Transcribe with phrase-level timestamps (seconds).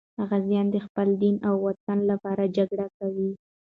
[0.27, 3.31] غازیان د خپل دین او وطن لپاره جګړه کوي.